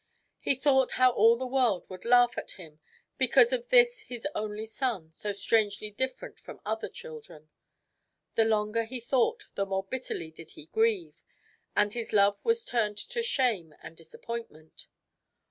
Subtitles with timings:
[0.39, 2.79] He thought how all the world would laugh at him
[3.19, 7.51] because of this his only son, so strangely different from other children.
[8.33, 11.21] The longer he thought, the more bitterly did he grieve,
[11.75, 14.87] and his love was turned to shame and disappointment.